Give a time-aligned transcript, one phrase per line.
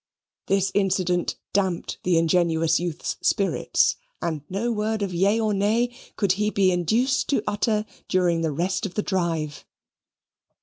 [0.47, 6.31] This incident damped the ingenuous youth's spirits, and no word of yea or nay could
[6.31, 9.63] he be induced to utter during the rest of the drive.